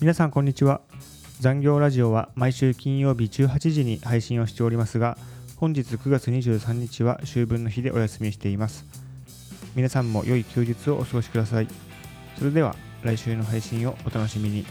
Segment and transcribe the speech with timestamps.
[0.00, 0.80] 皆さんこんにちは。
[1.40, 5.18] 残業ラジオは毎週金曜日18時に配信をしておりますが
[5.58, 8.86] 本日9月23日は秋分の日でお休みしています。
[9.74, 11.68] 皆さんも良い休日をお過ごしください。
[12.38, 14.64] それでは来週の配信をお楽しみに。